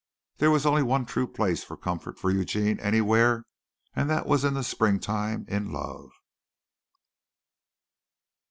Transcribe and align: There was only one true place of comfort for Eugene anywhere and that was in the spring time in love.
There 0.37 0.49
was 0.49 0.65
only 0.65 0.81
one 0.81 1.05
true 1.05 1.27
place 1.27 1.69
of 1.69 1.79
comfort 1.79 2.17
for 2.17 2.31
Eugene 2.31 2.79
anywhere 2.79 3.45
and 3.95 4.09
that 4.09 4.25
was 4.25 4.43
in 4.43 4.55
the 4.55 4.63
spring 4.63 4.99
time 4.99 5.45
in 5.47 5.71
love. 5.71 6.09